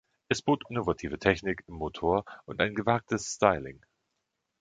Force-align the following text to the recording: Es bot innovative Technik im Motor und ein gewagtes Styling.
Es 0.35 0.39
bot 0.41 0.63
innovative 0.69 1.19
Technik 1.19 1.63
im 1.67 1.75
Motor 1.75 2.25
und 2.45 2.59
ein 2.59 2.73
gewagtes 2.73 3.33
Styling. 3.35 3.81